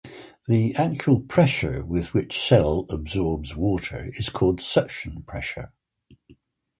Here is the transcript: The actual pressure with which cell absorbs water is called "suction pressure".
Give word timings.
The 0.47 0.73
actual 0.77 1.19
pressure 1.19 1.85
with 1.85 2.11
which 2.11 2.35
cell 2.39 2.87
absorbs 2.89 3.55
water 3.55 4.09
is 4.17 4.29
called 4.29 4.59
"suction 4.59 5.21
pressure". 5.27 5.73